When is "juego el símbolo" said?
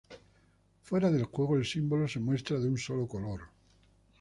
1.25-2.07